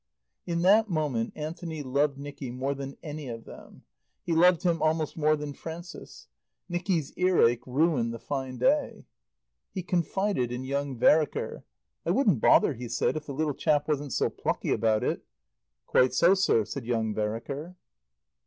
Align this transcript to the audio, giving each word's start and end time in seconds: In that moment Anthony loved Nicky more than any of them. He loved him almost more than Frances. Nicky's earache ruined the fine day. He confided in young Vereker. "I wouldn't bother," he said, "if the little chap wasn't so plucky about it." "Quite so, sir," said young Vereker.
In 0.47 0.63
that 0.63 0.89
moment 0.89 1.31
Anthony 1.35 1.83
loved 1.83 2.17
Nicky 2.17 2.49
more 2.49 2.73
than 2.73 2.97
any 3.03 3.27
of 3.29 3.45
them. 3.45 3.83
He 4.23 4.33
loved 4.33 4.63
him 4.63 4.81
almost 4.81 5.15
more 5.15 5.35
than 5.35 5.53
Frances. 5.53 6.25
Nicky's 6.67 7.13
earache 7.19 7.61
ruined 7.67 8.11
the 8.11 8.17
fine 8.17 8.57
day. 8.57 9.05
He 9.71 9.83
confided 9.83 10.51
in 10.51 10.63
young 10.63 10.97
Vereker. 10.97 11.61
"I 12.03 12.09
wouldn't 12.09 12.41
bother," 12.41 12.73
he 12.73 12.87
said, 12.89 13.15
"if 13.15 13.27
the 13.27 13.33
little 13.35 13.53
chap 13.53 13.87
wasn't 13.87 14.11
so 14.11 14.27
plucky 14.31 14.71
about 14.71 15.03
it." 15.03 15.23
"Quite 15.85 16.15
so, 16.15 16.33
sir," 16.33 16.65
said 16.65 16.83
young 16.87 17.13
Vereker. 17.13 17.75